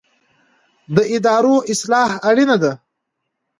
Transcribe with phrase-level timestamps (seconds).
[0.95, 2.71] د ادارو اصلاح اړینه ده